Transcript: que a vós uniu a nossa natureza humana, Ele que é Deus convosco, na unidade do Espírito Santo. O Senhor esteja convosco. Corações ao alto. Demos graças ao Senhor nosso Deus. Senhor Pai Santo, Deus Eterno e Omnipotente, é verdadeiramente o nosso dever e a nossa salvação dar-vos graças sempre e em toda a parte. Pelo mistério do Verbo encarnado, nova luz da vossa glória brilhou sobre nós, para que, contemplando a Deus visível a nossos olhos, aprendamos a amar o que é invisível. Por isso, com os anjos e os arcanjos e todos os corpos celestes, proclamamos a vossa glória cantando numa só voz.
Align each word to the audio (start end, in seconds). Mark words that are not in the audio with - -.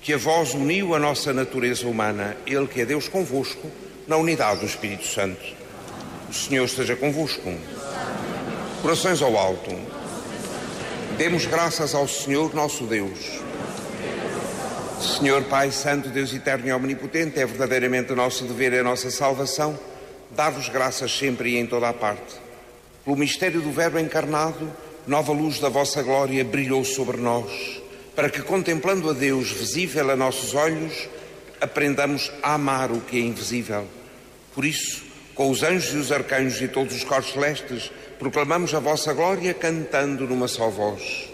que 0.00 0.12
a 0.12 0.16
vós 0.16 0.54
uniu 0.54 0.94
a 0.94 0.98
nossa 0.98 1.32
natureza 1.32 1.86
humana, 1.86 2.36
Ele 2.46 2.66
que 2.66 2.80
é 2.80 2.86
Deus 2.86 3.08
convosco, 3.08 3.70
na 4.06 4.16
unidade 4.16 4.60
do 4.60 4.66
Espírito 4.66 5.06
Santo. 5.06 5.42
O 6.28 6.32
Senhor 6.32 6.64
esteja 6.64 6.96
convosco. 6.96 7.52
Corações 8.82 9.20
ao 9.20 9.36
alto. 9.36 9.70
Demos 11.18 11.44
graças 11.46 11.94
ao 11.94 12.08
Senhor 12.08 12.54
nosso 12.54 12.84
Deus. 12.84 13.40
Senhor 15.00 15.44
Pai 15.44 15.70
Santo, 15.70 16.08
Deus 16.08 16.32
Eterno 16.32 16.68
e 16.68 16.72
Omnipotente, 16.72 17.38
é 17.38 17.46
verdadeiramente 17.46 18.12
o 18.12 18.16
nosso 18.16 18.44
dever 18.44 18.72
e 18.72 18.78
a 18.78 18.84
nossa 18.84 19.10
salvação 19.10 19.78
dar-vos 20.30 20.68
graças 20.68 21.16
sempre 21.16 21.50
e 21.50 21.58
em 21.58 21.66
toda 21.66 21.88
a 21.88 21.92
parte. 21.92 22.34
Pelo 23.04 23.16
mistério 23.16 23.60
do 23.60 23.72
Verbo 23.72 23.98
encarnado, 23.98 24.70
nova 25.06 25.32
luz 25.32 25.58
da 25.58 25.68
vossa 25.68 26.02
glória 26.02 26.44
brilhou 26.44 26.84
sobre 26.84 27.16
nós, 27.16 27.80
para 28.20 28.28
que, 28.28 28.42
contemplando 28.42 29.08
a 29.08 29.14
Deus 29.14 29.50
visível 29.50 30.10
a 30.10 30.14
nossos 30.14 30.54
olhos, 30.54 31.08
aprendamos 31.58 32.30
a 32.42 32.52
amar 32.52 32.92
o 32.92 33.00
que 33.00 33.16
é 33.16 33.20
invisível. 33.20 33.86
Por 34.54 34.62
isso, 34.62 35.02
com 35.34 35.48
os 35.48 35.62
anjos 35.62 35.94
e 35.94 35.96
os 35.96 36.12
arcanjos 36.12 36.60
e 36.60 36.68
todos 36.68 36.94
os 36.94 37.02
corpos 37.02 37.32
celestes, 37.32 37.90
proclamamos 38.18 38.74
a 38.74 38.78
vossa 38.78 39.14
glória 39.14 39.54
cantando 39.54 40.26
numa 40.26 40.48
só 40.48 40.68
voz. 40.68 41.29